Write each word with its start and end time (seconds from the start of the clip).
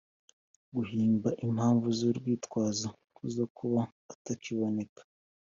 agahimba 0.79 1.29
impamvu 1.45 1.87
z 1.97 1.99
urwitwazo 2.09 2.87
zo 3.35 3.45
kuba 3.57 3.81
atakiboneka 4.13 5.01